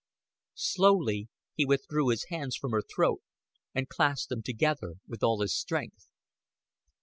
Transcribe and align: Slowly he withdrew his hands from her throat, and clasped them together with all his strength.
Slowly 0.55 1.29
he 1.53 1.63
withdrew 1.63 2.07
his 2.09 2.23
hands 2.29 2.55
from 2.55 2.71
her 2.71 2.81
throat, 2.81 3.21
and 3.75 3.87
clasped 3.87 4.29
them 4.29 4.41
together 4.41 4.93
with 5.07 5.21
all 5.21 5.41
his 5.41 5.55
strength. 5.55 6.07